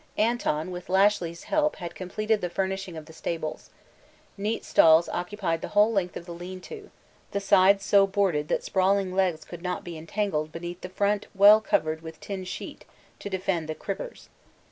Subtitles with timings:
[0.17, 3.69] Anton with Lashly's help had completed the furnishing of the stables.
[4.35, 6.89] Neat stalls occupied the whole length of the 'lean to,'
[7.33, 11.27] the sides so boarded that sprawling legs could not be entangled beneath and the front
[11.35, 12.83] well covered with tin sheet
[13.19, 14.27] to defeat the 'cribbers.'